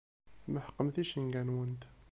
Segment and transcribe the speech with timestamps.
[0.43, 1.83] Tmeḥqemt icenga-nwent.